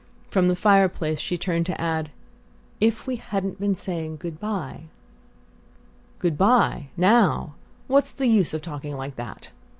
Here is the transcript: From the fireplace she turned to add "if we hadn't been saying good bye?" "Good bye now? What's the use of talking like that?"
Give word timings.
From 0.31 0.47
the 0.47 0.55
fireplace 0.55 1.19
she 1.19 1.37
turned 1.37 1.67
to 1.67 1.79
add 1.79 2.09
"if 2.79 3.05
we 3.05 3.17
hadn't 3.17 3.59
been 3.59 3.75
saying 3.75 4.15
good 4.17 4.39
bye?" 4.39 4.85
"Good 6.17 6.39
bye 6.39 6.87
now? 6.97 7.53
What's 7.85 8.11
the 8.11 8.25
use 8.25 8.55
of 8.55 8.63
talking 8.63 8.97
like 8.97 9.15
that?" 9.17 9.49